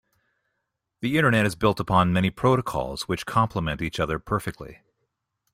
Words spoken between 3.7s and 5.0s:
each other perfectly.